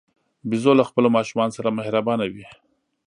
بیزو 0.49 0.71
له 0.79 0.83
خپلو 0.89 1.07
ماشومانو 1.17 1.55
سره 1.57 1.75
مهربانه 1.77 2.25
وي. 2.33 2.47